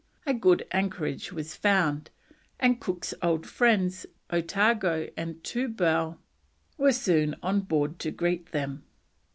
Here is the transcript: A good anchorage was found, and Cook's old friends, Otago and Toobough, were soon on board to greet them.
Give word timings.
A 0.25 0.33
good 0.33 0.65
anchorage 0.71 1.31
was 1.31 1.55
found, 1.55 2.09
and 2.59 2.81
Cook's 2.81 3.13
old 3.21 3.45
friends, 3.45 4.07
Otago 4.33 5.07
and 5.15 5.43
Toobough, 5.43 6.17
were 6.75 6.91
soon 6.91 7.35
on 7.43 7.59
board 7.59 7.99
to 7.99 8.09
greet 8.09 8.51
them. 8.51 8.83